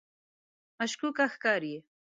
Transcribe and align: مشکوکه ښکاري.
مشکوکه 0.77 1.25
ښکاري. 1.33 1.75